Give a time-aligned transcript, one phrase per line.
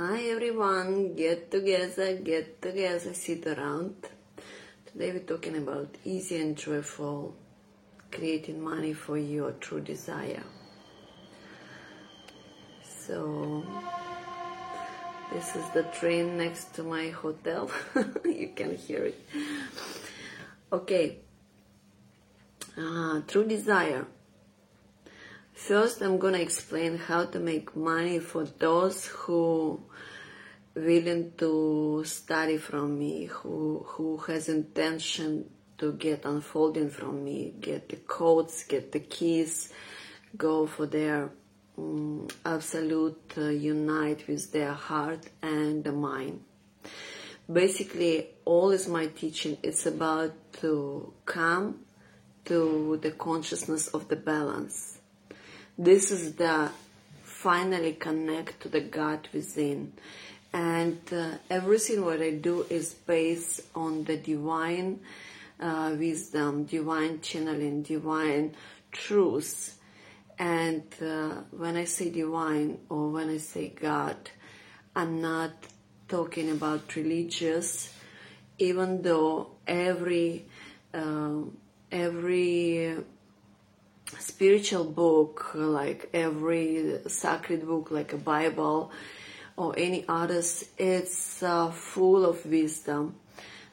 [0.00, 3.96] Hi everyone, get together, get together, sit around.
[4.86, 7.34] Today we're talking about easy and joyful
[8.10, 10.42] creating money for your true desire.
[12.82, 13.62] So,
[15.34, 17.70] this is the train next to my hotel.
[18.24, 19.20] you can hear it.
[20.72, 21.18] Okay,
[22.78, 24.06] uh, true desire.
[25.66, 29.78] First, I'm gonna explain how to make money for those who
[30.74, 37.90] willing to study from me, who who has intention to get unfolding from me, get
[37.90, 39.70] the codes, get the keys,
[40.34, 41.30] go for their
[41.76, 46.42] um, absolute uh, unite with their heart and the mind.
[47.52, 49.58] Basically, all is my teaching.
[49.62, 50.32] It's about
[50.62, 51.80] to come
[52.46, 54.99] to the consciousness of the balance.
[55.80, 56.70] This is the
[57.22, 59.94] finally connect to the God within.
[60.52, 65.00] And uh, everything what I do is based on the divine
[65.58, 68.54] uh, wisdom, divine channeling, divine
[68.92, 69.78] truth.
[70.38, 74.18] And uh, when I say divine or when I say God,
[74.94, 75.52] I'm not
[76.08, 77.90] talking about religious,
[78.58, 80.44] even though every
[80.92, 81.40] uh,
[81.90, 82.98] every
[84.18, 88.90] spiritual book, like every sacred book, like a Bible
[89.56, 93.14] or any others, it's uh, full of wisdom.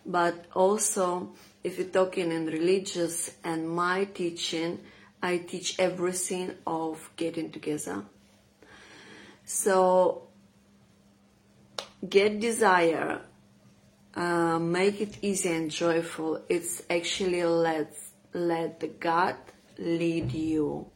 [0.05, 4.79] But also, if you're talking in religious and my teaching,
[5.21, 8.03] I teach everything of getting together.
[9.45, 10.27] So,
[12.07, 13.21] get desire,
[14.15, 16.43] uh, make it easy and joyful.
[16.49, 17.93] It's actually let
[18.33, 19.35] let the God
[19.79, 20.87] lead you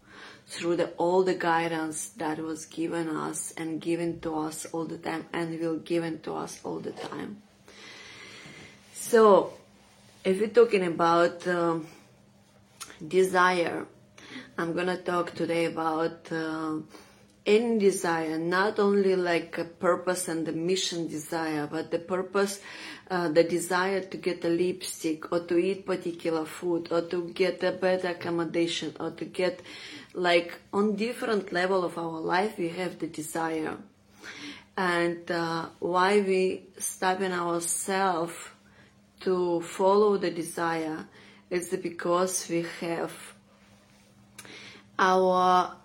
[0.47, 4.97] through the, all the guidance that was given us and given to us all the
[4.97, 7.41] time and will given to us all the time.
[8.93, 9.53] So,
[10.23, 11.87] if we're talking about um,
[13.05, 13.87] desire,
[14.57, 16.77] I'm gonna talk today about uh,
[17.45, 22.61] any desire, not only like a purpose and the mission desire, but the purpose,
[23.09, 27.63] uh, the desire to get a lipstick or to eat particular food or to get
[27.63, 29.61] a better accommodation or to get
[30.13, 33.77] like on different level of our life, we have the desire.
[34.77, 38.33] And uh, why we stopping ourselves
[39.21, 41.07] to follow the desire
[41.49, 43.11] is because we have
[44.97, 45.75] our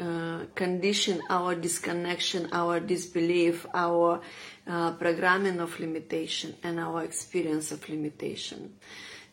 [0.00, 4.20] uh, condition, our disconnection, our disbelief, our
[4.66, 8.74] uh, programming of limitation, and our experience of limitation.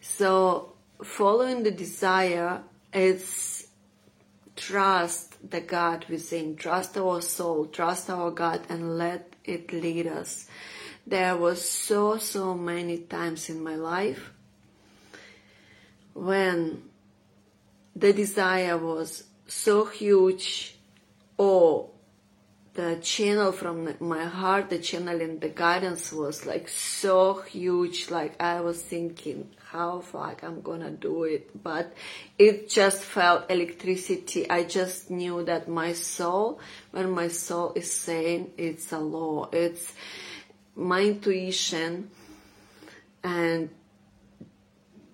[0.02, 3.68] So, following the desire, is
[4.56, 10.48] trust the God within, trust our soul, trust our God, and let it lead us.
[11.08, 14.32] There was so, so many times in my life
[16.14, 16.84] when
[17.96, 20.76] the desire was so huge
[21.38, 21.90] or
[22.74, 28.10] the channel from my heart, the channel in the guidance was like so huge.
[28.10, 31.94] Like I was thinking, how fuck I'm gonna do it, but
[32.38, 34.50] it just felt electricity.
[34.50, 36.60] I just knew that my soul,
[36.92, 39.94] when my soul is saying it's a law, it's
[40.76, 42.10] my intuition,
[43.24, 43.70] and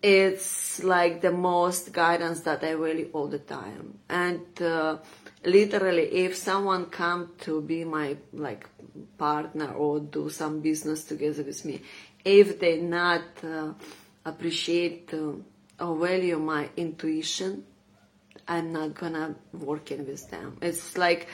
[0.05, 3.97] it's like the most guidance that I really all the time.
[4.07, 4.97] And uh,
[5.43, 8.69] literally, if someone come to be my like
[9.17, 11.81] partner or do some business together with me,
[12.23, 13.73] if they not uh,
[14.23, 17.63] appreciate uh, or value my intuition,
[18.47, 20.59] I'm not gonna working with them.
[20.61, 21.27] It's like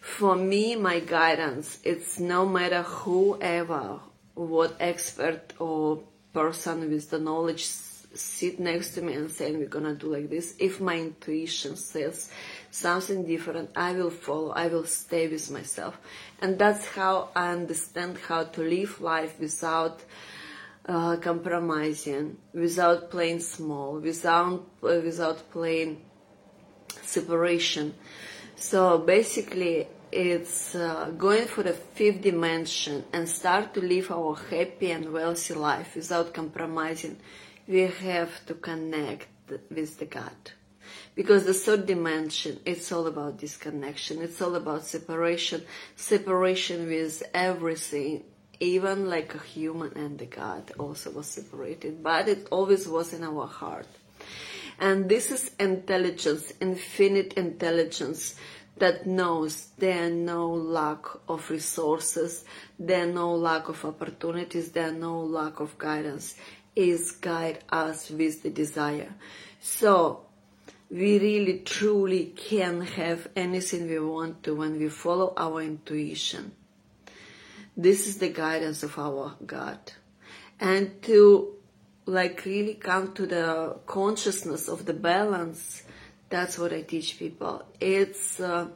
[0.00, 1.80] for me, my guidance.
[1.82, 3.98] It's no matter whoever,
[4.34, 7.64] what expert or person with the knowledge
[8.14, 10.54] sit next to me and saying we're gonna do like this.
[10.58, 12.30] If my intuition says
[12.70, 15.98] something different i will follow i will stay with myself.
[16.40, 20.02] And that's how i understand how to live life without
[20.86, 26.00] uh, compromising without playing small without uh, without playing
[27.02, 27.94] separation.
[28.56, 34.90] So basically it's uh, going for the fifth dimension and start to live our happy
[34.92, 37.18] and wealthy life without compromising
[37.66, 39.28] we have to connect
[39.70, 40.52] with the God.
[41.14, 44.20] Because the third dimension, it's all about disconnection.
[44.20, 45.62] It's all about separation,
[45.96, 48.24] separation with everything,
[48.60, 53.22] even like a human and the God also was separated, but it always was in
[53.22, 53.86] our heart.
[54.78, 58.34] And this is intelligence, infinite intelligence
[58.76, 62.44] that knows there are no lack of resources,
[62.78, 66.34] there are no lack of opportunities, there are no lack of guidance,
[66.76, 69.14] is guide us with the desire.
[69.60, 70.26] So
[70.90, 76.52] we really truly can have anything we want to when we follow our intuition.
[77.76, 79.78] This is the guidance of our God.
[80.60, 81.54] And to
[82.06, 85.82] like really come to the consciousness of the balance,
[86.28, 87.64] that's what I teach people.
[87.80, 88.68] It's, uh,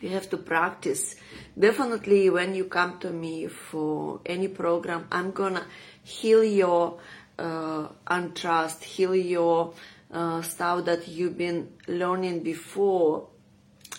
[0.00, 1.16] you have to practice.
[1.58, 5.66] Definitely when you come to me for any program, I'm gonna
[6.10, 6.98] heal your
[7.38, 9.72] uh, untrust, heal your
[10.12, 13.28] uh, stuff that you've been learning before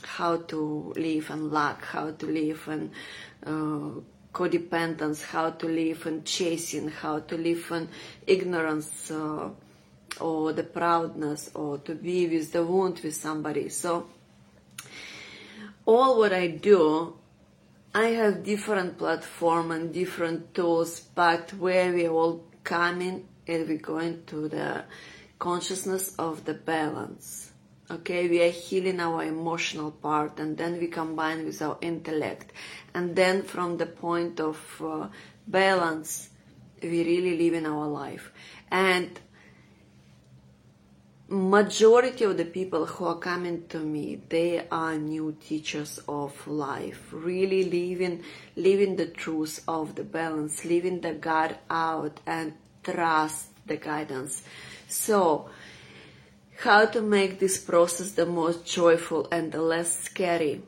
[0.03, 2.91] how to live and lack, how to live and
[3.45, 3.99] uh,
[4.33, 7.87] codependence, how to live and chasing, how to live in
[8.27, 9.49] ignorance uh,
[10.19, 13.69] or the proudness or to be with the wound with somebody.
[13.69, 14.07] So
[15.85, 17.15] all what I do,
[17.93, 24.23] I have different platform and different tools, but where we all coming and we going
[24.27, 24.85] to the
[25.39, 27.51] consciousness of the balance.
[27.89, 32.53] Okay, we are healing our emotional part and then we combine with our intellect.
[32.93, 35.07] And then from the point of uh,
[35.45, 36.29] balance,
[36.81, 38.31] we really live in our life.
[38.71, 39.19] And
[41.31, 47.07] majority of the people who are coming to me, they are new teachers of life,
[47.11, 48.23] really living,
[48.57, 54.43] living the truth of the balance, living the God out and trust the guidance.
[54.89, 55.49] So,
[56.59, 60.61] how to make this process the most joyful and the less scary?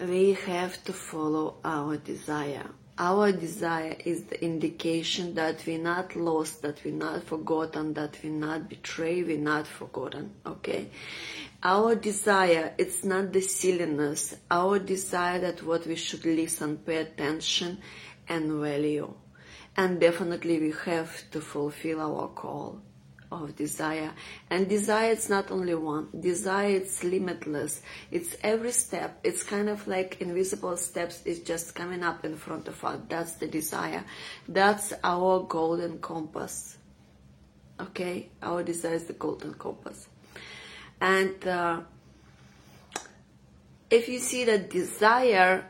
[0.00, 2.70] We have to follow our desire.
[2.96, 8.30] Our desire is the indication that we're not lost, that we're not forgotten, that we're
[8.30, 10.32] not betrayed, we're not forgotten.
[10.46, 10.90] Okay?
[11.62, 14.36] Our desire, it's not the silliness.
[14.50, 17.78] Our desire that what we should listen, pay attention,
[18.28, 19.12] and value
[19.76, 22.80] and definitely we have to fulfill our call
[23.30, 24.12] of desire.
[24.50, 26.08] And desire is not only one.
[26.18, 27.82] Desire it's limitless.
[28.10, 29.18] It's every step.
[29.24, 33.00] It's kind of like invisible steps is just coming up in front of us.
[33.08, 34.04] That's the desire.
[34.48, 36.76] That's our golden compass.
[37.80, 38.28] Okay?
[38.42, 40.08] Our desire is the golden compass.
[41.00, 41.80] And uh,
[43.90, 45.66] if you see that desire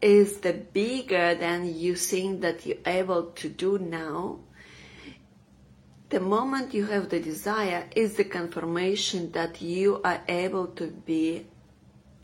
[0.00, 4.38] is the bigger than you think that you're able to do now,
[6.10, 11.46] the moment you have the desire is the confirmation that you are able to be,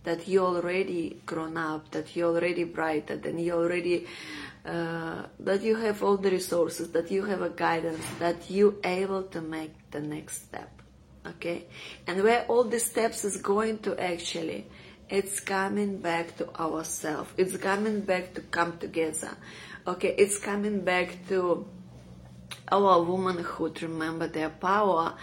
[0.02, 4.06] that you already grown up, that you already brighter, that you already,
[4.64, 9.22] uh, that you have all the resources, that you have a guidance, that you able
[9.22, 10.82] to make the next step.
[11.24, 11.66] Okay?
[12.08, 14.66] And where all the steps is going to actually,
[15.08, 17.30] it's coming back to ourselves.
[17.36, 19.30] It's coming back to come together.
[19.86, 21.64] Okay, it's coming back to
[22.68, 25.14] our womanhood, remember their power.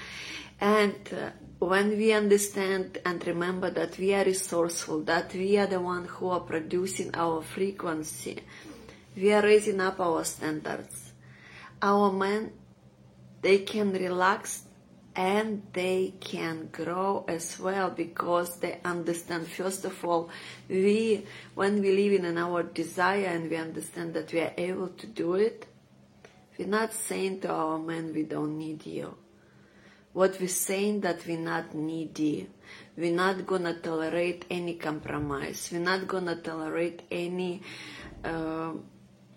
[0.59, 1.29] And uh,
[1.59, 6.29] when we understand and remember that we are resourceful, that we are the one who
[6.29, 8.39] are producing our frequency,
[9.15, 11.13] we are raising up our standards.
[11.81, 12.51] Our men,
[13.41, 14.63] they can relax
[15.15, 20.29] and they can grow as well because they understand first of all
[20.67, 25.05] we when we live in our desire and we understand that we are able to
[25.05, 25.67] do it
[26.57, 29.15] we're not saying to our men we don't need you.
[30.13, 32.47] What we're saying that we're not needy.
[32.95, 35.69] We're not gonna tolerate any compromise.
[35.71, 37.61] We're not gonna tolerate any
[38.23, 38.73] uh,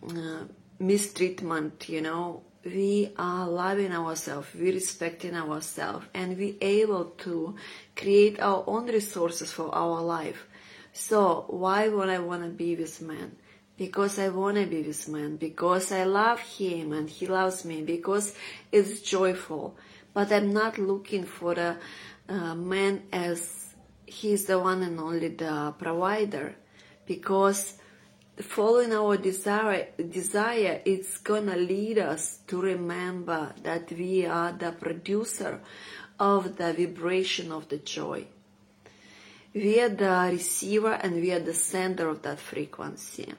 [0.06, 0.44] uh,
[0.78, 2.42] mistreatment you know?
[2.64, 7.54] We are loving ourselves, we respecting ourselves, and we able to
[7.94, 10.48] create our own resources for our life.
[10.92, 13.36] So why would I want to be with man?
[13.76, 17.82] Because I want to be with man, because I love him and he loves me,
[17.82, 18.34] because
[18.72, 19.76] it's joyful.
[20.14, 21.76] But I'm not looking for a
[22.28, 23.74] uh, man as
[24.06, 26.56] he's the one and only the provider,
[27.06, 27.74] because
[28.40, 35.60] following our desire, desire, it's gonna lead us to remember that we are the producer
[36.18, 38.26] of the vibration of the joy.
[39.54, 43.32] We are the receiver and we are the sender of that frequency.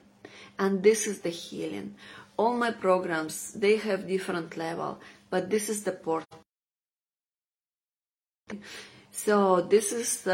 [0.60, 1.96] And this is the healing.
[2.38, 5.00] All my programs, they have different level,
[5.30, 6.26] but this is the port.
[9.12, 10.28] So this is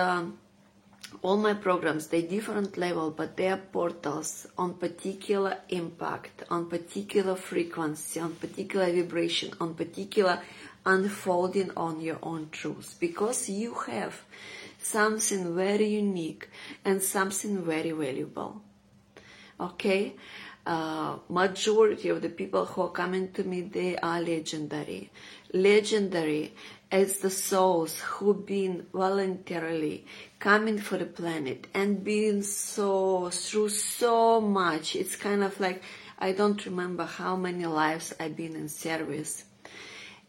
[1.22, 7.36] all my programs they different level but they are portals on particular impact on particular
[7.36, 10.42] frequency on particular vibration on particular
[10.86, 14.22] unfolding on your own truth because you have
[14.82, 16.50] something very unique
[16.84, 18.62] and something very valuable.
[19.63, 20.15] Okay?
[20.65, 25.12] Uh, majority of the people who are coming to me, they are legendary.
[25.53, 26.53] Legendary
[26.89, 30.05] as the souls who've been voluntarily
[30.39, 34.96] coming for the planet and been so through so much.
[34.96, 35.82] It's kind of like
[36.20, 39.43] I don't remember how many lives I've been in service.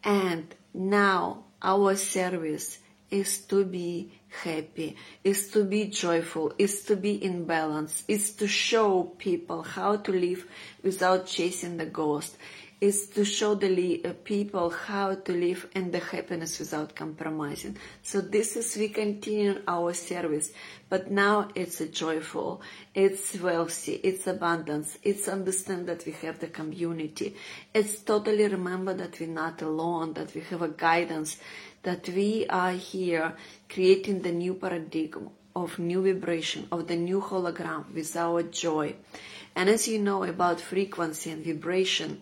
[0.03, 2.79] And now our service
[3.11, 8.49] is to be happy, is to be joyful, is to be in balance, is to
[8.49, 10.47] show people how to live
[10.83, 12.37] without chasing the ghost,
[12.81, 17.77] is to show the uh, people how to live in the happiness without compromising.
[18.03, 20.51] So this is we continue our service,
[20.89, 22.61] but now it's a joyful,
[22.95, 27.37] it's wealthy, it's abundance, it's understand that we have the community.
[27.73, 31.39] It's totally remember that we're not alone, that we have a guidance,
[31.85, 33.35] that we are here
[33.69, 38.95] creating the new paradigm of new vibration, of the new hologram with our joy.
[39.55, 42.21] And as you know about frequency and vibration,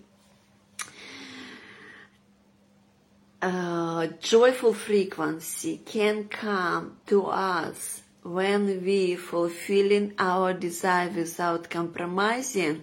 [3.40, 12.82] uh, joyful frequency can come to us when we fulfilling our desire without compromising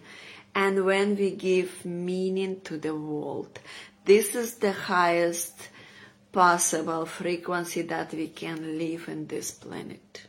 [0.56, 3.60] and when we give meaning to the world.
[4.06, 5.70] This is the highest
[6.32, 10.28] possible frequency that we can live in this planet.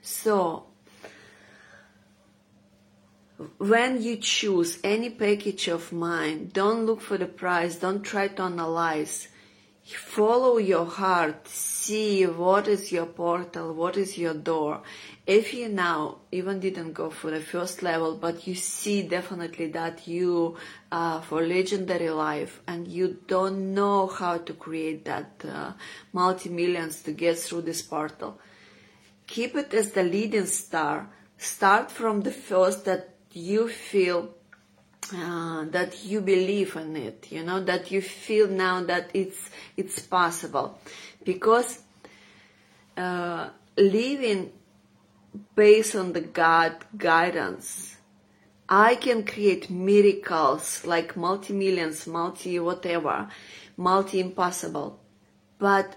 [0.00, 0.66] So,
[3.58, 8.42] when you choose any package of mind, don't look for the price, don't try to
[8.42, 9.28] analyze.
[9.84, 11.48] Follow your heart,
[11.82, 14.82] see what is your portal, what is your door.
[15.26, 20.06] If you now even didn't go for the first level, but you see definitely that
[20.06, 20.56] you
[20.90, 25.72] are for legendary life and you don't know how to create that uh,
[26.12, 28.38] multi-millions to get through this portal,
[29.26, 31.08] keep it as the leading star.
[31.38, 34.34] Start from the first that you feel
[35.14, 39.98] uh, that you believe in it, you know, that you feel now that it's it's
[39.98, 40.78] possible,
[41.24, 41.80] because
[42.96, 44.52] uh, living
[45.54, 47.96] based on the God guidance,
[48.68, 53.28] I can create miracles like multi millions, multi whatever,
[53.76, 55.00] multi impossible,
[55.58, 55.96] but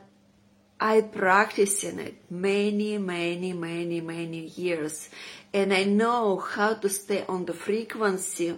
[0.79, 5.09] I practicing it many, many, many, many years,
[5.53, 8.57] and I know how to stay on the frequency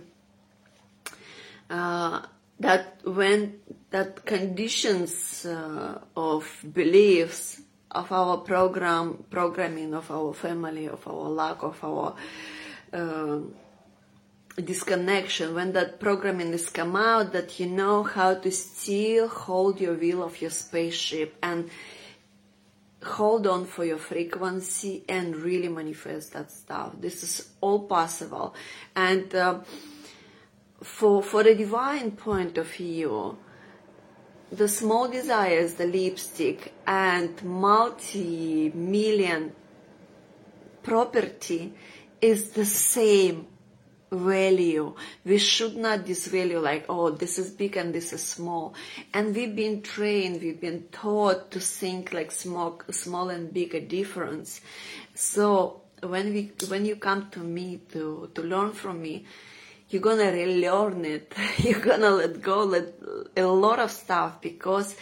[1.69, 2.21] uh,
[2.59, 3.59] that when
[3.91, 7.61] that conditions uh, of beliefs
[7.91, 12.15] of our program programming of our family of our lack of our
[12.93, 13.39] uh,
[14.61, 19.93] disconnection when that programming is come out that you know how to still hold your
[19.93, 21.69] wheel of your spaceship and
[23.03, 26.93] hold on for your frequency and really manifest that stuff.
[26.99, 28.55] This is all possible.
[28.95, 29.59] And uh,
[30.81, 33.37] for for the divine point of view
[34.51, 39.53] the small desires the lipstick and multi-million
[40.83, 41.73] property
[42.21, 43.47] is the same
[44.11, 44.93] value.
[45.25, 48.73] We should not disvalue like, oh, this is big and this is small.
[49.13, 53.81] And we've been trained, we've been taught to think like small, small and big a
[53.81, 54.61] difference.
[55.13, 59.25] So when we, when you come to me to, to learn from me,
[59.89, 61.33] you're gonna relearn it.
[61.59, 62.93] You're gonna let go let
[63.37, 64.95] a lot of stuff because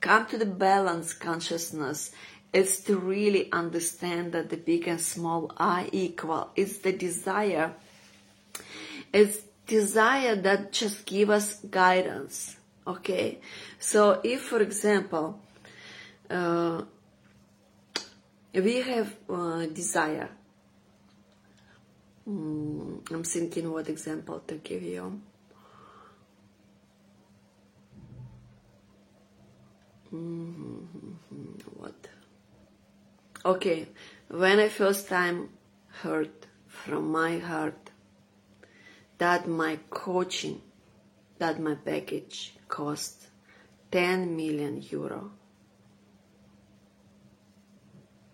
[0.00, 2.12] come to the balance consciousness
[2.52, 6.50] is to really understand that the big and small are equal.
[6.56, 7.74] It's the desire.
[9.12, 12.56] It's desire that just give us guidance.
[12.86, 13.38] Okay.
[13.78, 15.40] So if, for example,
[16.28, 16.82] uh,
[18.52, 20.28] we have uh, desire,
[22.30, 25.20] Mm, I'm thinking what example to give you.
[30.14, 31.52] Mm-hmm.
[31.76, 32.08] What?
[33.44, 33.88] Okay,
[34.28, 35.48] when I first time
[36.02, 36.30] heard
[36.68, 37.90] from my heart
[39.18, 40.62] that my coaching,
[41.38, 43.26] that my package cost
[43.90, 45.32] 10 million euro,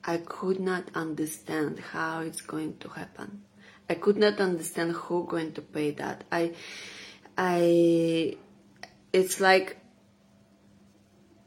[0.05, 3.43] I could not understand how it's going to happen.
[3.89, 6.25] I could not understand who going to pay that.
[6.31, 6.55] I,
[7.39, 8.37] I,
[9.13, 9.79] it's like,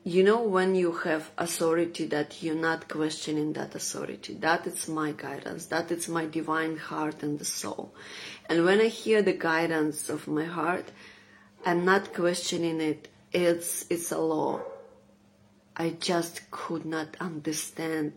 [0.04, 4.34] you know, when you have authority that you're not questioning that authority.
[4.36, 5.66] That is my guidance.
[5.68, 7.94] That is my divine heart and the soul.
[8.48, 10.90] And when I hear the guidance of my heart,
[11.66, 14.62] I'm not questioning it it's it's a law.
[15.76, 18.14] I just could not understand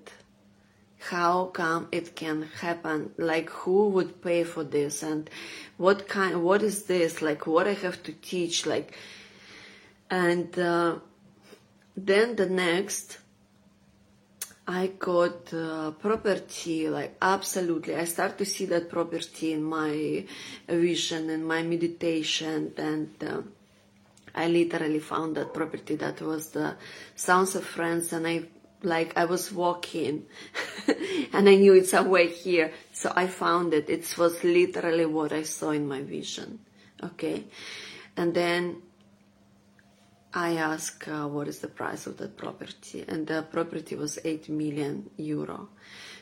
[1.11, 3.13] how come it can happen?
[3.19, 5.03] Like who would pay for this?
[5.03, 5.29] And
[5.77, 7.23] what kind what is this?
[7.23, 8.67] Like what i have to teach?
[8.67, 8.97] Like
[10.11, 10.97] and uh,
[11.97, 13.19] then the next
[14.69, 17.97] i got uh, property like absolutely.
[17.97, 20.25] I start to see that property in my
[20.69, 23.43] vision and my meditation and uh,
[24.35, 26.77] I literally found that property that was the
[27.17, 28.45] South of France and I
[28.85, 30.27] like I was walking
[31.33, 32.73] and I knew it's somewhere here.
[32.93, 33.89] So I found it.
[33.89, 36.61] It was literally what I saw in my vision.
[37.03, 37.45] Okay.
[38.17, 38.83] And then
[40.35, 43.05] I asked, uh, what is the price of that property?
[43.07, 45.69] And the property was 8 million euro.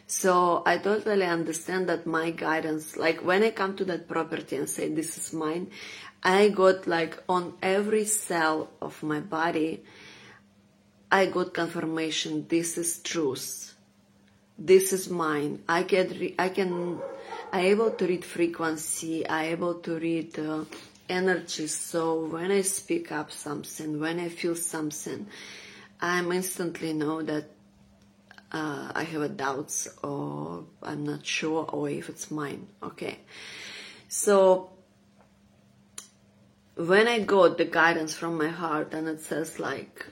[0.06, 4.68] So I totally understand that my guidance, like when I come to that property and
[4.68, 5.70] say, this is mine,
[6.22, 9.84] I got like on every cell of my body,
[11.12, 13.74] I got confirmation this is truth.
[14.58, 15.62] This is mine.
[15.68, 17.00] I can, re- I can,
[17.52, 19.26] I able to read frequency.
[19.26, 20.64] I able to read uh,
[21.08, 21.66] energy.
[21.66, 25.26] So when I speak up something, when I feel something,
[26.00, 27.46] I'm instantly know that
[28.52, 32.66] uh, I have a doubts or I'm not sure or if it's mine.
[32.82, 33.18] Okay.
[34.08, 34.70] So
[36.76, 40.06] when I got the guidance from my heart and it says like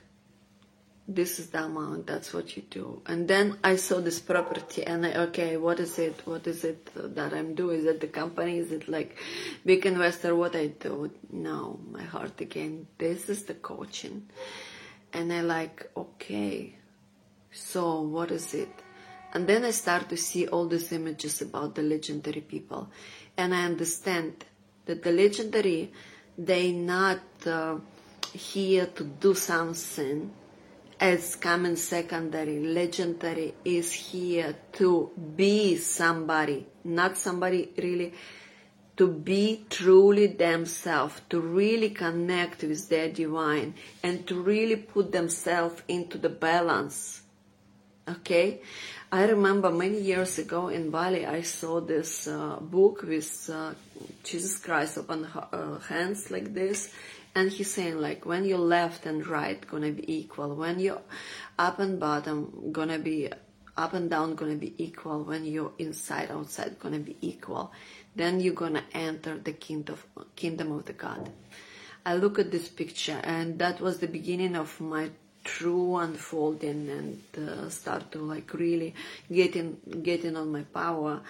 [1.11, 3.00] this is the amount that's what you do.
[3.07, 6.21] And then i saw this property and i okay what is it?
[6.27, 7.81] What is it that i'm doing?
[7.81, 8.59] Is it the company?
[8.59, 9.17] Is it like
[9.65, 10.37] big investor?
[10.37, 14.29] What i do no my heart again this is the coaching.
[15.15, 16.75] And i like okay
[17.50, 18.69] so what is it?
[19.33, 22.91] And then i start to see all these images about the legendary people.
[23.38, 24.45] And i understand
[24.85, 25.91] that the legendary
[26.37, 27.79] they not uh,
[28.35, 30.31] here to do something
[31.00, 38.12] as common secondary, legendary is here to be somebody, not somebody really,
[38.96, 45.81] to be truly themselves, to really connect with their divine, and to really put themselves
[45.87, 47.22] into the balance.
[48.09, 48.61] Okay?
[49.11, 53.72] I remember many years ago in Bali, I saw this uh, book with uh,
[54.25, 56.92] Jesus Christ open uh, hands like this,
[57.38, 61.01] and he's saying like when your left and right gonna be equal when your
[61.59, 63.31] up and bottom gonna be
[63.77, 67.72] up and down gonna be equal when your inside outside gonna be equal
[68.16, 71.31] then you're gonna enter the kingdom of, kingdom of the god.
[72.05, 75.11] I look at this picture and that was the beginning of my
[75.44, 78.94] true unfolding and uh, start to like really
[79.31, 81.20] getting getting on my power.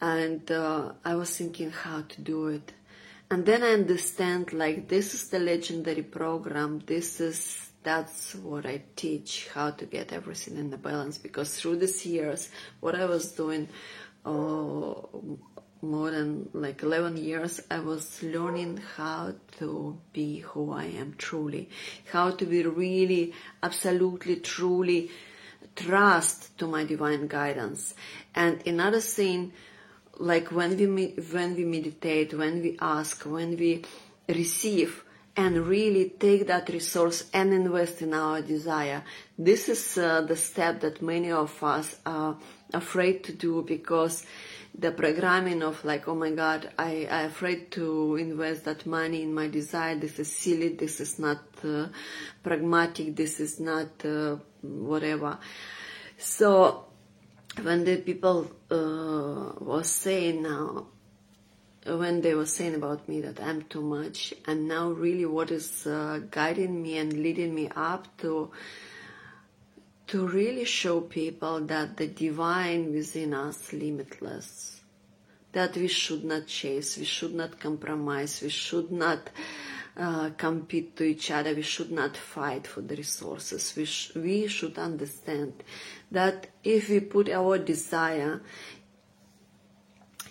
[0.00, 2.72] And uh, i was thinking how to do it
[3.32, 6.82] and then I understand like this is the legendary program.
[6.84, 11.76] This is that's what I teach how to get everything in the balance because through
[11.76, 13.70] these years, what I was doing,
[14.26, 14.28] uh,
[15.80, 21.70] more than like 11 years, I was learning how to be who I am truly,
[22.12, 25.10] how to be really, absolutely, truly
[25.74, 27.94] trust to my divine guidance.
[28.34, 29.52] And another thing,
[30.18, 33.84] like when we when we meditate, when we ask, when we
[34.28, 35.04] receive,
[35.36, 39.02] and really take that resource and invest in our desire.
[39.38, 42.36] This is uh, the step that many of us are
[42.72, 44.24] afraid to do because
[44.74, 49.34] the programming of like, oh my God, I, I'm afraid to invest that money in
[49.34, 49.96] my desire.
[49.96, 50.70] This is silly.
[50.70, 51.88] This is not uh,
[52.42, 53.16] pragmatic.
[53.16, 55.38] This is not uh, whatever.
[56.18, 56.86] So
[57.60, 60.86] when the people uh, was saying now
[61.86, 65.86] when they were saying about me that I'm too much, and now really what is
[65.86, 68.52] uh, guiding me and leading me up to
[70.08, 74.80] to really show people that the divine within us limitless,
[75.52, 79.30] that we should not chase, we should not compromise, we should not
[79.96, 83.72] uh, compete to each other, we should not fight for the resources.
[83.74, 85.62] We, sh- we should understand
[86.12, 88.42] that if we put our desire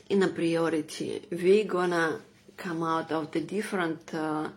[0.09, 2.21] in a priority, we're gonna
[2.55, 4.49] come out of the different uh,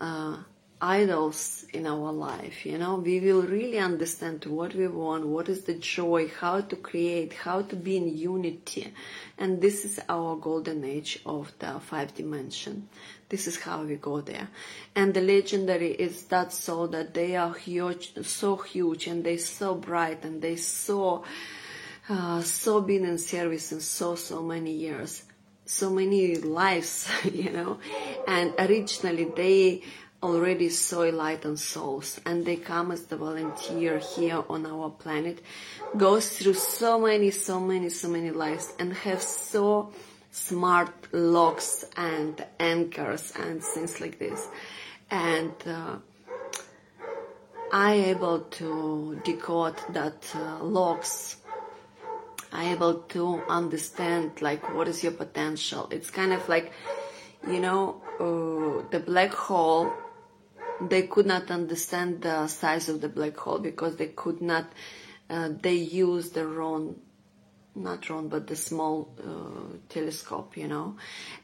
[0.00, 0.36] uh,
[0.82, 2.66] idols in our life.
[2.66, 6.76] You know, we will really understand what we want, what is the joy, how to
[6.76, 8.92] create, how to be in unity.
[9.38, 12.88] And this is our golden age of the five dimension.
[13.28, 14.48] This is how we go there.
[14.96, 19.76] And the legendary is that so that they are huge, so huge and they so
[19.76, 21.22] bright and they so,
[22.08, 25.22] uh, so been in service in so, so many years.
[25.64, 27.78] So many lives, you know,
[28.26, 29.82] and originally they
[30.22, 35.42] already soy light and souls and they come as the volunteer here on our planet
[35.96, 39.92] goes through so many so many so many lives and have so
[40.32, 44.48] smart locks and anchors and things like this.
[45.10, 45.96] And uh,
[47.70, 51.36] i able to decode that uh, locks.
[52.54, 55.88] I able to understand like what is your potential.
[55.90, 56.72] It's kind of like
[57.46, 59.92] you know uh, the black hole
[60.80, 64.66] they could not understand the size of the black hole because they could not
[65.30, 66.96] uh, they use the wrong
[67.74, 70.96] not wrong but the small uh, telescope you know?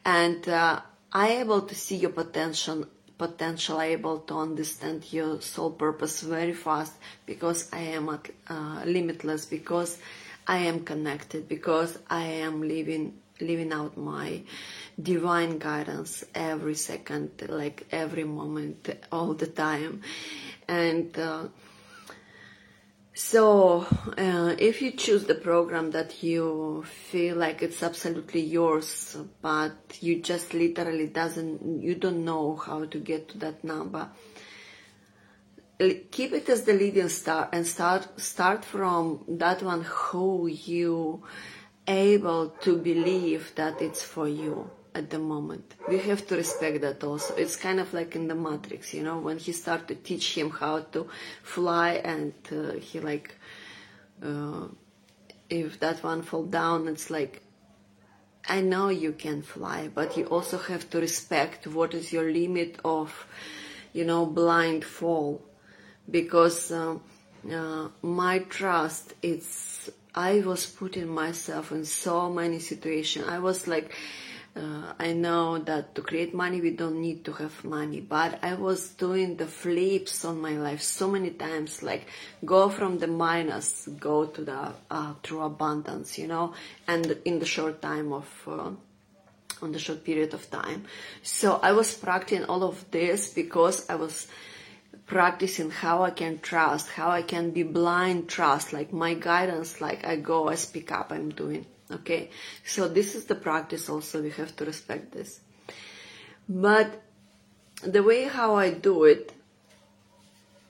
[0.05, 0.81] And uh,
[1.13, 2.87] i able to see your potential
[3.17, 6.93] potential I able to understand your soul purpose very fast
[7.27, 9.99] because i am at, uh, limitless because
[10.47, 14.43] i am connected because i am living living out my
[15.01, 20.03] divine guidance every second, like every moment, all the time.
[20.67, 21.49] And uh,
[23.15, 29.99] so, uh, if you choose the program that you feel like it's absolutely yours, but
[30.01, 34.09] you just literally doesn't, you don't know how to get to that number,
[36.11, 41.23] keep it as the leading star and start start from that one who you
[41.89, 45.75] able to believe that it's for you at the moment.
[45.89, 47.35] We have to respect that also.
[47.37, 50.51] It's kind of like in the Matrix, you know, when he started to teach him
[50.51, 51.09] how to
[51.43, 53.35] fly and uh, he like,
[54.23, 54.67] uh,
[55.49, 57.43] if that one fall down, it's like,
[58.47, 62.79] I know you can fly, but you also have to respect what is your limit
[62.85, 63.27] of,
[63.93, 65.43] you know, blind fall.
[66.11, 66.97] Because uh,
[67.53, 69.78] uh my trust, it's
[70.15, 73.27] I was putting myself in so many situations.
[73.29, 73.95] I was like,
[74.57, 78.55] uh, I know that to create money we don't need to have money, but I
[78.55, 82.07] was doing the flips on my life so many times, like
[82.45, 86.55] go from the minus, go to the uh, true abundance, you know,
[86.89, 88.29] and in the short time of.
[88.47, 88.71] Uh,
[89.61, 90.85] on the short period of time.
[91.23, 94.29] So I was practicing all of this because I was
[95.09, 100.07] practicing how I can trust, how I can be blind trust, like my guidance, like
[100.07, 101.65] I go, I speak up, I'm doing.
[101.91, 102.31] Okay.
[102.65, 104.23] So this is the practice also.
[104.23, 105.41] We have to respect this.
[106.47, 107.03] But
[107.83, 109.33] the way how I do it,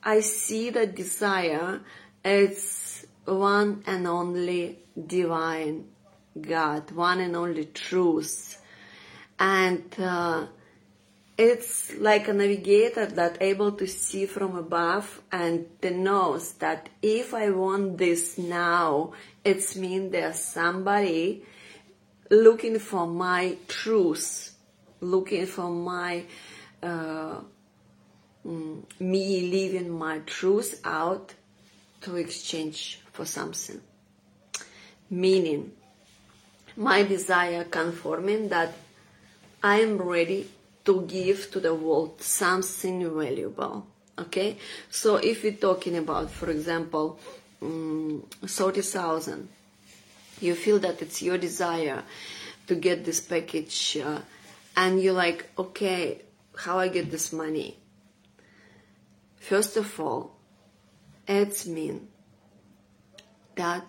[0.05, 1.81] I see the desire
[2.25, 5.87] as one and only divine
[6.41, 8.63] God, one and only truth.
[9.41, 10.47] And uh,
[11.39, 17.51] it's like a navigator that able to see from above and knows that if I
[17.51, 19.13] want this now,
[19.45, 21.45] it's mean there's somebody
[22.29, 24.53] looking for my truth,
[25.01, 26.25] looking for my
[26.83, 27.37] uh,
[28.45, 31.35] mm, me leaving my truth out
[32.01, 33.81] to exchange for something.
[35.09, 35.71] Meaning,
[36.77, 38.75] my desire conforming that
[39.63, 40.49] I am ready
[40.89, 43.87] to give to the world something valuable.
[44.19, 44.57] Okay,
[44.89, 47.21] so if we're talking about, for example,
[47.61, 49.47] um, 30,000,
[50.41, 52.03] you feel that it's your desire
[52.67, 54.21] to get this package, uh,
[54.77, 56.23] and you're like, okay,
[56.57, 57.77] how I get this money?
[59.37, 60.39] First of all,
[61.27, 62.09] it's mean
[63.57, 63.85] that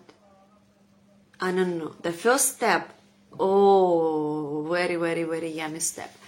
[1.40, 1.96] I don't know.
[2.02, 2.94] The first step,
[3.40, 6.19] oh, very, very, very yummy step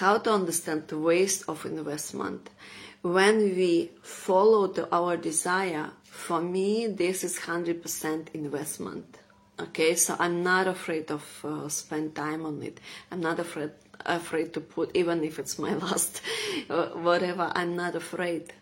[0.00, 2.48] how to understand the waste of investment.
[3.02, 9.18] When we follow to our desire, for me, this is 100% investment.
[9.60, 12.80] Okay, so I'm not afraid of uh, spend time on it.
[13.10, 13.72] I'm not afraid
[14.06, 16.22] afraid to put, even if it's my last,
[16.70, 17.52] uh, whatever.
[17.54, 18.54] I'm not afraid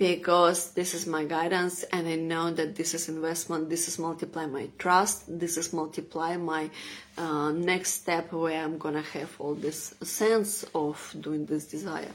[0.00, 4.46] because this is my guidance and I know that this is investment, this is multiply
[4.46, 6.70] my trust, this is multiply my
[7.18, 12.14] uh, next step where I'm gonna have all this sense of doing this desire.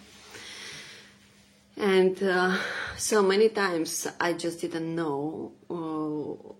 [1.78, 2.58] And uh,
[2.98, 6.54] so many times I just didn't know uh,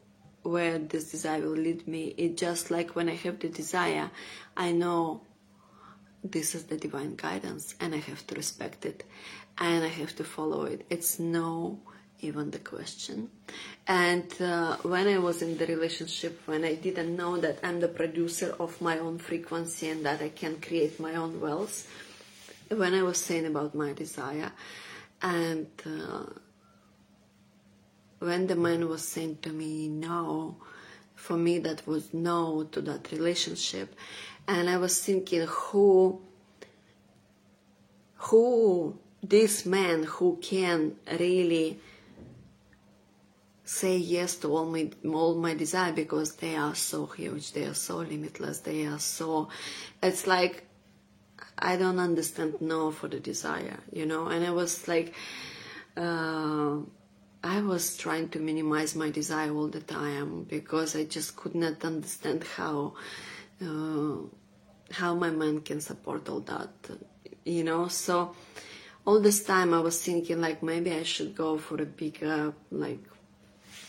[0.48, 2.14] where this desire will lead me.
[2.20, 4.12] It just like when I have the desire,
[4.56, 5.22] I know
[6.32, 9.04] this is the divine guidance and I have to respect it
[9.58, 10.86] and I have to follow it.
[10.90, 11.80] It's no
[12.22, 13.30] even the question.
[13.88, 17.88] And uh, when I was in the relationship, when I didn't know that I'm the
[17.88, 21.88] producer of my own frequency and that I can create my own wealth,
[22.70, 24.52] when I was saying about my desire,
[25.22, 26.26] and uh,
[28.20, 30.58] when the man was saying to me no,
[31.16, 33.96] for me that was no to that relationship,
[34.48, 36.22] and I was thinking who
[38.18, 41.80] who this man who can really
[43.64, 47.74] say yes to all my all my desire because they are so huge they are
[47.74, 49.50] so limitless they are so
[50.04, 50.64] it's like
[51.58, 54.28] i don't understand no for the desire you know?
[54.28, 55.16] And I was like
[55.98, 56.78] uh,
[57.44, 61.84] i was trying to minimize my desire all the time because i just could not
[61.84, 62.94] understand how
[63.62, 66.70] how my mind can support all that
[67.46, 67.88] you know?
[67.88, 68.36] So
[69.06, 72.98] all this time i was thinking like maybe i should go for a bigger like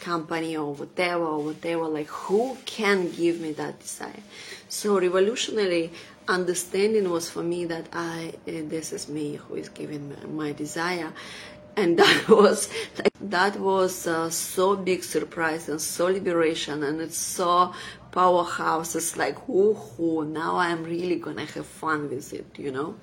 [0.01, 4.23] company or whatever or whatever like who can give me that desire?
[4.69, 5.91] So revolutionary
[6.29, 11.13] understanding was for me that i eh, this is me who is giving my desire.
[11.79, 17.19] And that was like, that was uh, so big surprise and so liberation and it's
[17.19, 17.73] so
[18.17, 22.97] powerhouse it's like whoo now i'm really gonna have fun with it you know?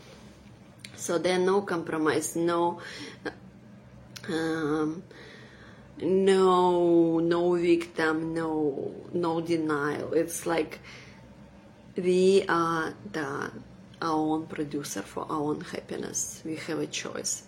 [0.96, 2.80] So there no compromise no
[4.30, 5.04] um,
[6.02, 10.14] no no victim no no denial.
[10.14, 10.80] It's like
[11.96, 13.52] we are the
[14.02, 16.42] our own producer for our own happiness.
[16.46, 17.44] We have a choice.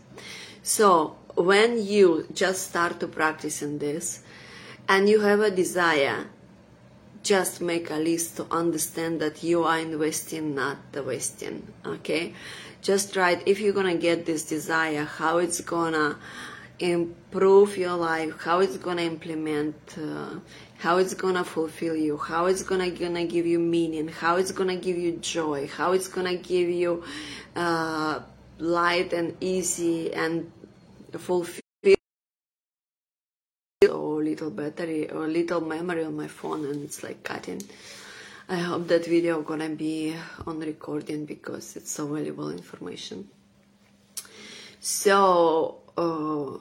[0.63, 4.21] So when you just start to practice in this
[4.87, 6.27] and you have a desire
[7.25, 12.33] just make a list to understand that you are investing not the wasting okay?
[12.83, 16.17] Just write if you're gonna get this desire how it's gonna
[16.79, 20.35] improve your life, how it's gonna implement, uh,
[20.77, 24.75] how it's gonna fulfill you, how it's gonna gonna give you meaning, how it's gonna
[24.75, 27.03] give you joy, how it's gonna give you
[27.55, 28.19] uh,
[28.59, 30.51] light and easy and
[31.17, 31.64] fulfill
[34.35, 37.61] little battery or little memory on my phone and it's like cutting.
[38.49, 40.13] I hope that video gonna be
[40.45, 43.29] on recording because it's so valuable information.
[44.81, 46.57] So uh,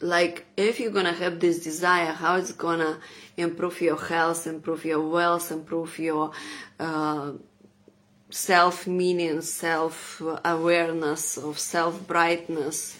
[0.00, 2.98] like if you're gonna have this desire how it's gonna
[3.36, 6.32] improve your health improve your wealth improve your
[6.80, 7.32] uh,
[8.30, 12.98] self meaning self awareness of self brightness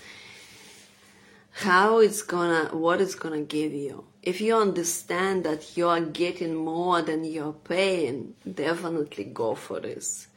[1.64, 6.54] how it's gonna what it's gonna give you if you understand that you are getting
[6.54, 10.28] more than you're paying definitely go for this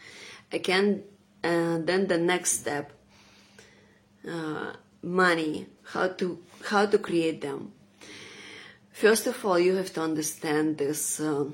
[0.51, 1.03] again
[1.43, 2.91] uh, then the next step
[4.27, 7.71] uh, money, how to how to create them.
[8.91, 11.19] First of all, you have to understand this.
[11.19, 11.45] Uh,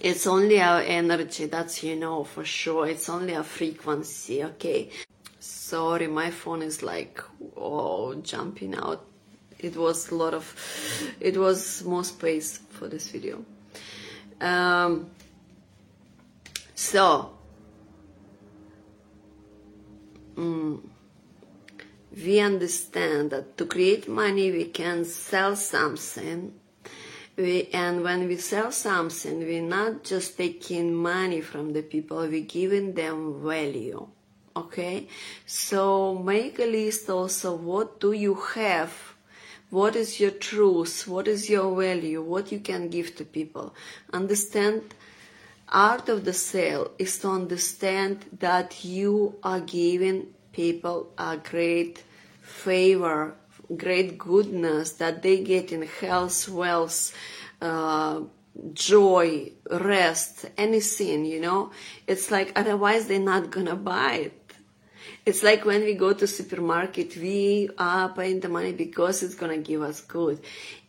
[0.00, 2.88] it's only our energy, that's you know for sure.
[2.88, 4.90] It's only a frequency, okay?
[5.48, 7.22] Sorry, my phone is like
[7.56, 9.06] oh jumping out.
[9.58, 10.44] It was a lot of,
[11.20, 13.42] it was more space for this video.
[14.42, 15.10] Um,
[16.74, 17.32] so,
[20.36, 20.80] mm,
[22.14, 26.52] we understand that to create money we can sell something
[27.36, 32.40] we, and when we sell something we're not just taking money from the people we're
[32.42, 34.06] giving them value
[34.64, 35.08] okay?
[35.46, 37.54] So make a list also.
[37.54, 38.92] What do you have?
[39.70, 41.06] What is your truth?
[41.06, 42.22] What is your value?
[42.22, 43.74] What you can give to people?
[44.12, 44.94] Understand
[45.68, 52.02] art of the sale is to understand that you are giving people a great
[52.40, 53.34] favor,
[53.76, 57.12] great goodness that they get in health, wealth,
[57.60, 58.20] uh,
[58.72, 61.70] joy, rest, anything, you know.
[62.06, 64.47] It's like otherwise they're not gonna buy it.
[65.28, 69.58] It's like when we go to supermarket, we are paying the money because it's gonna
[69.58, 70.40] give us good.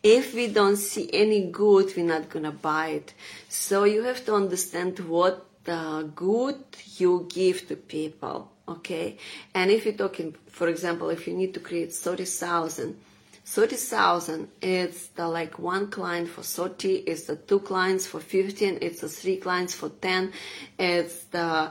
[0.02, 3.12] If we don't see any good, we're not gonna buy it.
[3.50, 6.56] So you have to understand what the good
[6.96, 9.18] you give to people okay
[9.54, 12.96] and if you're talking for example if you need to create 30,000
[13.44, 19.00] 30,000 it's the like one client for 30 it's the two clients for 15 it's
[19.02, 20.32] the three clients for 10
[20.78, 21.70] it's the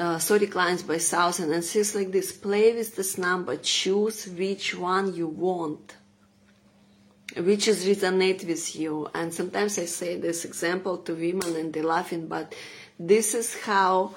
[0.00, 2.32] uh, 30 clients by 1000 and things like this.
[2.32, 3.56] Play with this number.
[3.56, 5.96] Choose which one you want
[7.36, 9.08] which is resonate with you.
[9.14, 12.54] And sometimes i say this example to women and they're laughing but
[12.98, 14.14] this is how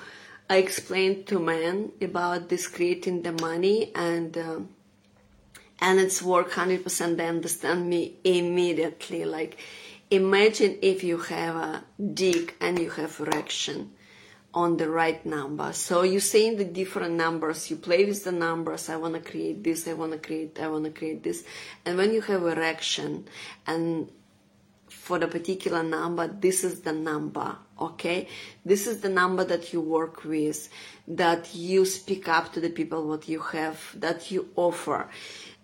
[0.49, 4.59] I explained to men about this creating the money and uh,
[5.79, 9.25] and it's work 100% they understand me immediately.
[9.25, 9.57] Like
[10.11, 13.93] imagine if you have a dick and you have erection
[14.53, 18.31] on the right number so you say in the different numbers you play with the
[18.31, 21.43] numbers i want to create this i want to create i want to create this
[21.85, 23.27] and when you have erection
[23.65, 24.09] and
[24.93, 28.27] for the particular number, this is the number, okay?
[28.63, 30.69] This is the number that you work with,
[31.07, 35.09] that you speak up to the people what you have, that you offer.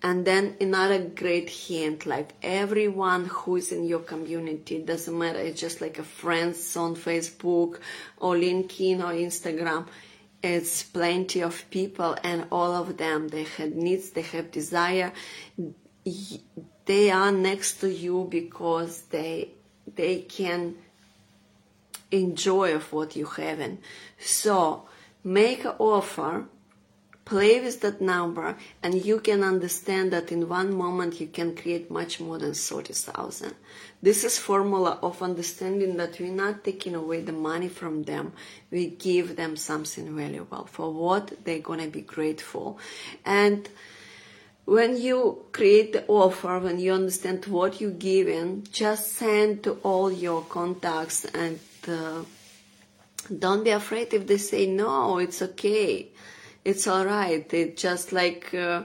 [0.02, 5.60] And then another great hint, like everyone who is in your community, doesn't matter, it's
[5.60, 7.80] just like a friends on Facebook
[8.18, 9.88] or LinkedIn or Instagram.
[10.42, 15.12] It's plenty of people and all of them, they have needs, they have desire.
[16.86, 19.50] They are next to you because they,
[19.96, 20.76] they can
[22.10, 23.60] enjoy of what you have.
[23.60, 23.80] And
[24.18, 24.88] So
[25.26, 26.46] make an offer
[27.30, 31.92] play with that number and you can understand that in one moment you can create
[31.92, 33.54] much more than 30,000.
[34.02, 38.34] This is formula of understanding that we're not taking away the money from them.
[38.72, 42.80] We give them something valuable for what they're going to be grateful.
[43.24, 43.70] And
[44.66, 50.12] when you create the offer, when you understand what you're giving, just send to all
[50.12, 52.24] your contacts and uh,
[53.38, 56.10] don't be afraid if they say no, it's okay
[56.70, 57.52] it's all right.
[57.52, 58.84] It's just like uh,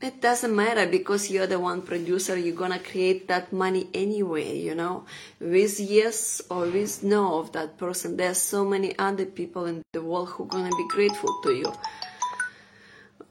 [0.00, 2.36] it doesn't matter because you're the one producer.
[2.38, 4.56] You're gonna create that money anyway.
[4.56, 5.04] You know,
[5.40, 8.16] with yes or with no of that person.
[8.16, 11.72] There's so many other people in the world who gonna be grateful to you.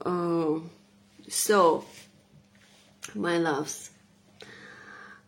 [0.04, 0.60] Uh,
[1.28, 1.84] so,
[3.14, 3.90] my loves,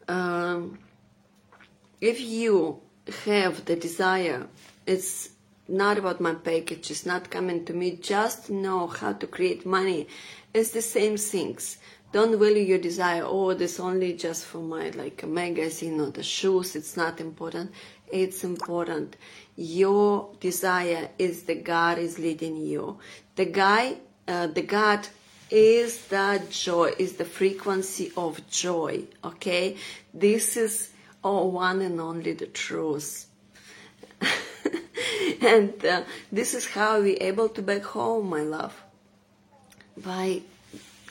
[0.08, 0.78] um,
[2.00, 2.80] if you
[3.24, 4.46] have the desire,
[4.86, 5.30] it's
[5.68, 10.08] not about my package, not coming to me, just know how to create money.
[10.52, 11.78] It's the same things.
[12.12, 16.22] Don't value your desire, oh, this only just for my like a magazine or the
[16.22, 17.72] shoes, it's not important.
[18.12, 19.16] It's important.
[19.56, 22.98] Your desire is the God is leading you.
[23.36, 23.96] The guy,
[24.28, 25.08] uh, the God
[25.50, 29.04] is the joy, is the frequency of joy.
[29.24, 29.78] Okay,
[30.12, 30.90] this is
[31.24, 33.26] all one and only the truth.
[35.40, 38.74] and uh, this is how we able to back home, my love.
[39.96, 40.42] By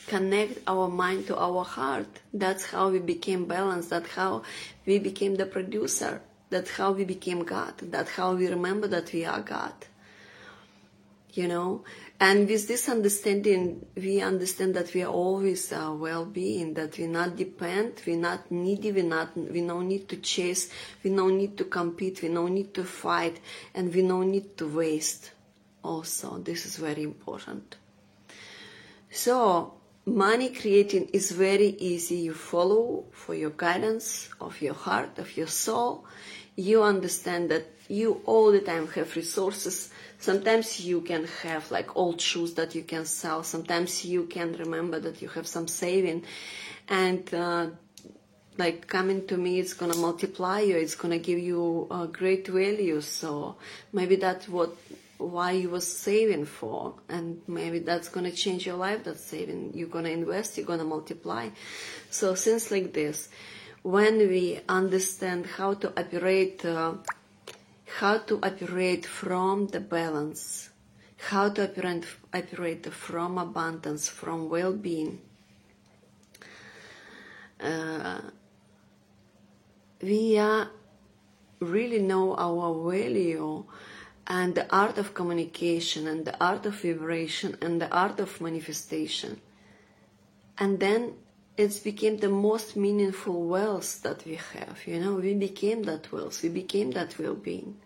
[0.06, 2.20] connect our mind to our heart.
[2.34, 3.90] That's how we became balanced.
[3.90, 4.42] That's how
[4.84, 6.20] we became the producer.
[6.50, 7.74] That's how we became God.
[7.78, 9.72] That's how we remember that we are God.
[11.32, 11.84] You know,
[12.20, 17.36] and with this understanding, we understand that we are always uh, well-being, that we not
[17.36, 20.70] depend, we not needy, we not, we no need to chase,
[21.02, 23.40] we no need to compete, we no need to fight,
[23.74, 25.30] and we no need to waste.
[25.82, 27.76] Also, this is very important.
[29.10, 32.16] So, money creating is very easy.
[32.16, 36.04] You follow for your guidance of your heart, of your soul.
[36.56, 39.91] You understand that you all the time have resources
[40.22, 43.42] sometimes you can have like old shoes that you can sell.
[43.42, 46.24] Sometimes you can remember that you have some saving.
[46.88, 47.66] And uh,
[48.56, 50.76] like coming to me it's gonna multiply you.
[50.76, 53.00] It's gonna give you a great value.
[53.00, 53.56] So
[53.92, 54.76] maybe that's what
[55.18, 56.94] why you were saving for.
[57.08, 59.72] And maybe that's gonna change your life that saving.
[59.74, 61.48] You're gonna invest you're gonna multiply.
[62.10, 63.28] So things like this
[63.82, 66.94] when we understand how to operate uh,
[67.98, 70.70] how to operate from the balance,
[71.30, 75.20] how to operate, operate from abundance, from well-being.
[77.60, 78.20] Uh,
[80.00, 80.64] we uh,
[81.60, 83.64] really know our value
[84.26, 89.40] and the art of communication and the art of vibration and the art of manifestation.
[90.58, 91.14] And then
[91.56, 94.78] it's became the most meaningful wealth that we have.
[94.86, 97.76] You know, we became that wealth, we became that well-being.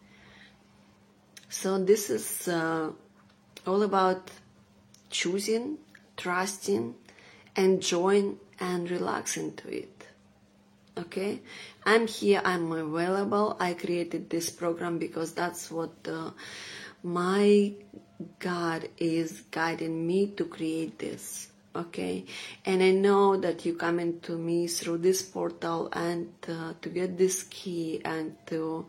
[1.49, 2.91] So this is uh,
[3.67, 4.31] all about
[5.11, 5.79] choosing,
[6.17, 6.95] trusting,
[7.57, 10.07] enjoying, and relaxing to it.
[10.99, 11.43] Okay,
[11.85, 12.41] I'm here.
[12.45, 13.57] I'm available.
[13.61, 16.31] I created this program because that's what uh,
[17.03, 17.75] my
[18.39, 22.25] God is guiding me to create this okay?
[22.65, 27.17] And i know that you come into me through this portal and uh, to get
[27.19, 28.87] this key and to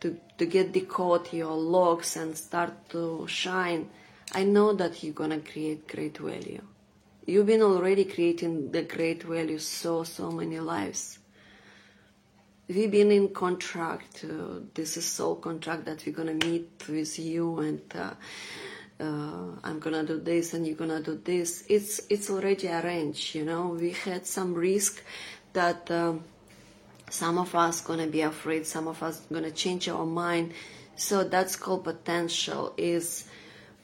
[0.00, 0.86] to to get the
[1.32, 3.90] your locks and start to shine.
[4.32, 6.62] I know that you're gonna create great value.
[7.26, 11.18] You've been already creating the great value so so many lives.
[12.68, 17.58] We've been in contract uh, this is soul contract that we're gonna meet with you
[17.60, 18.12] and uh,
[19.00, 21.64] uh, I'm gonna do this and you're gonna do this.
[21.68, 23.34] It's it's already arranged.
[23.34, 25.02] You know, we had some risk
[25.52, 26.24] that um,
[27.10, 30.52] some of us gonna be afraid, some of us gonna change our mind.
[30.96, 32.74] So that's called potential.
[32.76, 33.28] Is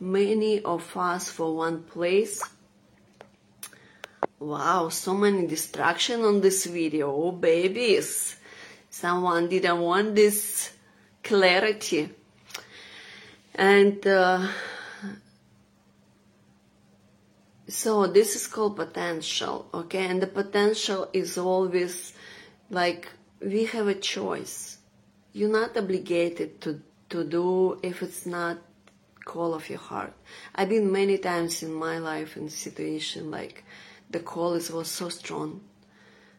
[0.00, 2.42] many of us for one place.
[4.40, 8.36] Wow, so many distraction on this video, oh babies.
[8.90, 10.70] someone didn't want this
[11.22, 12.10] clarity.
[13.54, 14.46] And uh,
[17.68, 20.06] so this is called potential, okay?
[20.06, 22.12] And the potential is always
[22.70, 23.08] like
[23.40, 24.78] we have a choice.
[25.32, 28.58] You're not obligated to, to do if it's not
[29.24, 30.12] call of your heart.
[30.54, 33.64] I've been many times in my life in situation like
[34.10, 35.62] the call is was so strong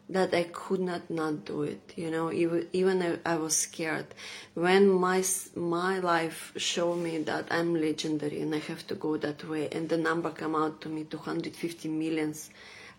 [0.08, 1.94] that I could not not do it.
[1.96, 4.06] You know, even even I, was scared.
[4.54, 9.48] When my my life showed me that I'm legendary and I have to go that
[9.48, 12.50] way, and the number come out to me 250 millions,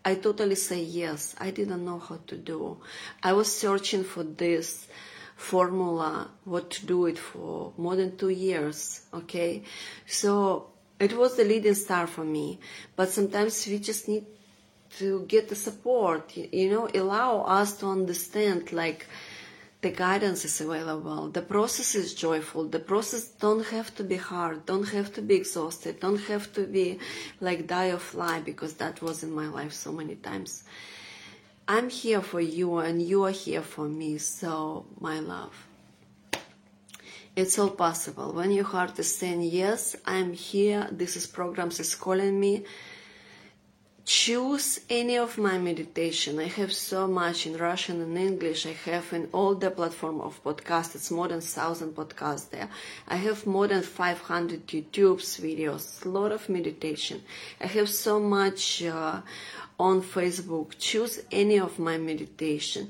[0.03, 1.35] I totally say yes.
[1.37, 2.77] I didn't know how to do.
[3.23, 4.87] I was searching for this
[5.35, 9.01] formula, what to do it for more than two years.
[9.13, 9.63] Okay,
[10.05, 12.59] so it was the leading star for me.
[12.95, 14.25] But sometimes we just need
[14.97, 19.07] to get the support, you know, allow us to understand like
[19.81, 21.29] the guidance is available.
[21.29, 22.65] The process is joyful.
[22.65, 26.65] The process don't have to be hard, don't have to be exhausted, don't have to
[26.65, 26.99] be
[27.39, 30.63] like die or fly because that was in my life so many times.
[31.67, 35.53] I'm here for you and you are here for me, so my love.
[37.35, 38.33] It's all possible.
[38.33, 42.65] When your heart is saying, yes, I'm here, this is programs is calling me,
[44.07, 46.39] choose any of my meditation.
[46.39, 48.65] I have so much in Russian and English.
[48.65, 50.95] I have in all the platform of podcasts.
[50.95, 52.69] It's more than thousand podcasts there.
[53.09, 57.21] I have more than 500 YouTube's videos, a lot of meditation.
[57.59, 59.19] I have so much uh,
[59.77, 60.77] on Facebook.
[60.79, 62.89] Choose any of my meditation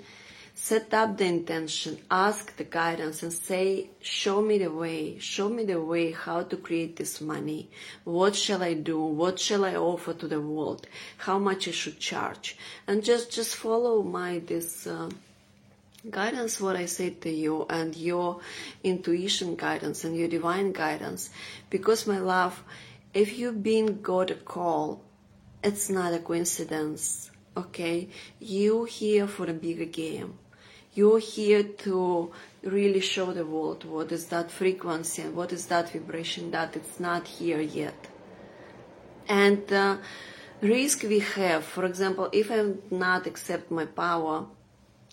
[0.67, 5.63] set up the intention, ask the guidance and say, show me the way, show me
[5.63, 7.69] the way how to create this money.
[8.03, 8.99] What shall I do?
[9.01, 10.85] What shall I offer to the world?
[11.19, 12.57] How much I should charge?
[12.85, 15.09] And just, just follow my, this, uh,
[16.09, 18.41] guidance what I say to you and your
[18.83, 21.29] intuition guidance and your divine guidance.
[21.69, 22.61] Because my love,
[23.13, 25.01] if you've been got a call,
[25.63, 27.31] it's not a coincidence.
[27.55, 28.09] Okay,
[28.41, 30.37] you here for a bigger game
[30.97, 32.31] you're here to
[32.63, 36.99] really show the world what is that frequency and what is that vibration that it's
[36.99, 38.07] not here yet.
[39.29, 39.97] And uh,
[40.59, 44.47] risk we have, for example, if I not accept my power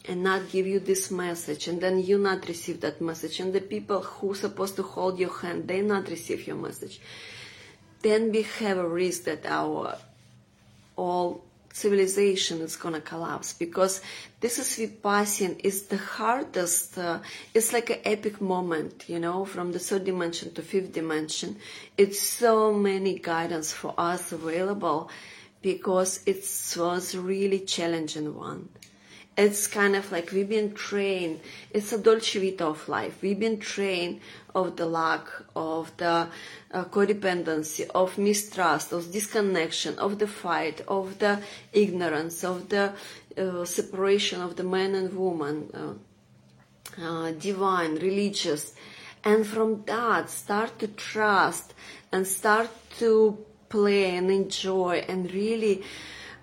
[0.07, 3.61] and not give you this message and then you not receive that message and the
[3.61, 6.99] people who supposed to hold your hand, they not receive your message,
[8.01, 9.99] then we have a risk that our
[10.97, 11.45] all
[11.75, 14.01] civilization is gonna collapse because
[14.41, 17.19] this is Vipassana is the hardest uh,
[17.53, 21.57] it's like an epic moment you know from the third dimension to fifth dimension.
[21.99, 25.11] It's so many guidance for us available
[25.63, 26.43] because it
[26.77, 28.69] was really challenging one
[29.37, 33.21] it's kind of like we've been trained it's a dolce vita of life.
[33.21, 34.21] We've been trained
[34.55, 35.27] of the lack
[35.57, 36.29] of the
[36.71, 41.41] uh, codependency of mistrust of disconnection of the fight of the
[41.73, 42.93] ignorance of the
[43.37, 48.75] uh, separation of the man and woman uh, uh divine religious.
[49.25, 51.75] And from that start to trust
[52.13, 55.83] and start to play and enjoy and really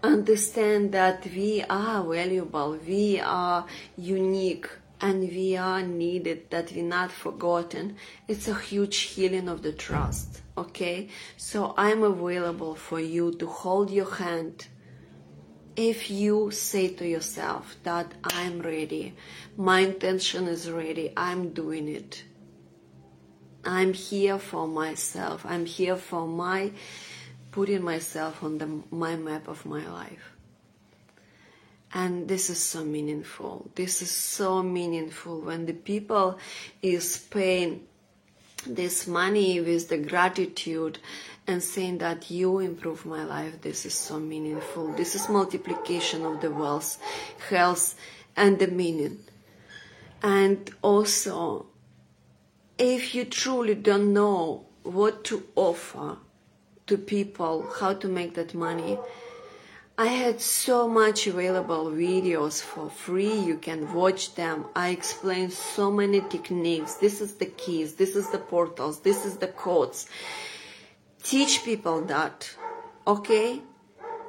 [0.04, 3.66] understand that we are valuable, we are
[3.98, 7.96] unique, and we are needed, that we're not forgotten.
[8.28, 11.10] It's a huge healing of the trust, okay?
[11.38, 14.68] So I'm available for you to hold your hand
[15.76, 19.16] if you say to yourself that I'm ready,
[19.58, 22.24] my intention is ready, I'm doing it.
[23.64, 26.72] I'm here for myself, I'm here for my
[27.52, 30.32] putting myself on the, my map of my life.
[31.94, 33.70] And this is so meaningful.
[33.76, 36.40] This is so meaningful when the people
[36.82, 37.86] is paying
[38.66, 41.00] this money with the gratitude
[41.48, 43.62] and saying that you improve my life.
[43.62, 44.94] This is so meaningful.
[44.94, 47.02] This is multiplication of the wealth,
[47.50, 47.96] health,
[48.38, 49.20] and the meaning.
[50.24, 51.66] And also,
[52.78, 56.18] if you truly don't know what to offer,
[56.88, 58.98] to people how to make that money.
[59.98, 63.34] I had so much available videos for free.
[63.34, 64.66] You can watch them.
[64.76, 66.96] I explain so many techniques.
[66.96, 67.96] This is the keys.
[67.96, 69.02] This is the portals.
[69.02, 70.10] This is the codes.
[71.24, 72.50] Teach people that.
[73.06, 73.62] Okay?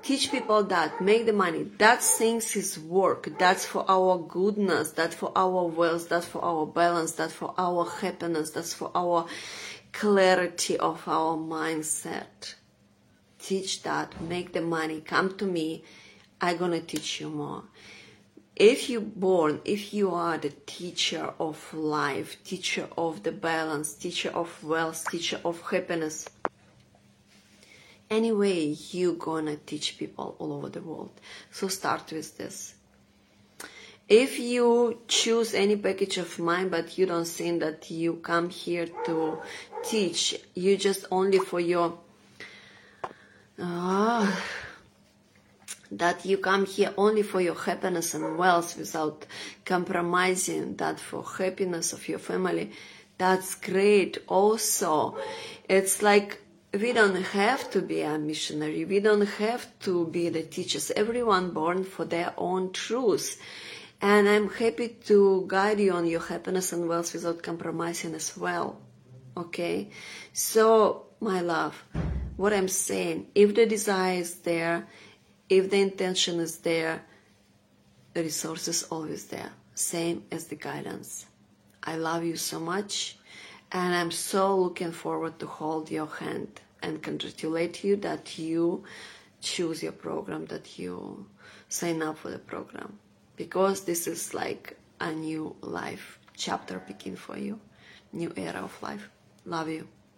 [0.03, 1.01] Teach people that.
[1.01, 1.63] Make the money.
[1.79, 3.39] That things is work.
[3.39, 4.91] That's for our goodness.
[4.91, 6.09] That's for our wealth.
[6.09, 7.13] That's for our balance.
[7.13, 8.51] That's for our happiness.
[8.51, 9.27] That's for our
[9.93, 12.55] clarity of our mindset.
[13.39, 15.85] Teach that, make the money, come to me.
[16.41, 17.65] I'm gonna teach you more.
[18.57, 24.31] if you born if you are the teacher of life teacher of the balance teacher
[24.31, 26.29] of wealth teacher of happiness
[28.11, 31.19] anyway you gonna teach people all over the world
[31.51, 32.75] so start with this
[34.13, 38.87] if you choose any package of mine but you don't think that you come here
[39.07, 39.39] to
[39.85, 41.99] teach you just only for your
[43.59, 44.31] uh,
[45.91, 49.25] that you come here only for your happiness and wealth without
[49.65, 52.71] compromising that for happiness of your family
[53.23, 55.17] that's great also.
[55.69, 56.39] It's like
[56.75, 58.85] we don't have to be a missionary.
[58.85, 60.91] We don't have to be the teachers.
[60.91, 63.41] Everyone born for their own truth
[64.03, 68.81] and i'm happy to guide you on your happiness and wealth without compromising as well
[69.35, 69.89] okay?
[70.35, 71.83] So my love
[72.37, 74.87] what i'm saying if the desire is there
[75.53, 77.03] if the intention is there,
[78.15, 81.27] the resource is always there, same as the guidance.
[81.83, 83.19] I love you so much,
[83.71, 88.85] and I'm so looking forward to hold your hand and congratulate you that you
[89.43, 91.27] choose your program, that you
[91.69, 92.99] sign up for the program,
[93.43, 97.59] because this is like a new life chapter begin for you,
[98.13, 99.11] new era of life.
[99.45, 99.89] Love you.